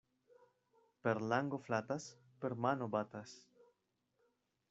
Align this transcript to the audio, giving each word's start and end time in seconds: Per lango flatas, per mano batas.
Per 1.07 1.13
lango 1.33 1.59
flatas, 1.67 2.09
per 2.45 2.51
mano 2.67 2.87
batas. 2.95 3.37